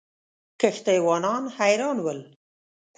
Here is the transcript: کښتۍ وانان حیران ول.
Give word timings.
کښتۍ 0.59 0.99
وانان 1.05 1.43
حیران 1.57 1.97
ول. 2.01 2.19